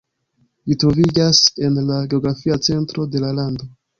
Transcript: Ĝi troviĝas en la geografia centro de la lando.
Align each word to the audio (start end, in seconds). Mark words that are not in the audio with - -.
Ĝi 0.69 0.77
troviĝas 0.83 1.41
en 1.67 1.77
la 1.91 1.99
geografia 2.13 2.59
centro 2.71 3.09
de 3.17 3.25
la 3.27 3.31
lando. 3.43 3.71